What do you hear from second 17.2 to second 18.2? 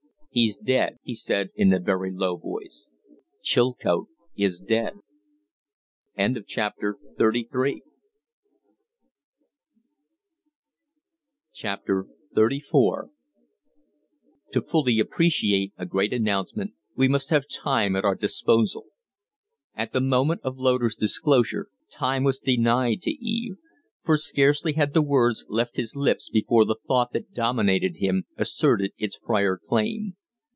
have time at our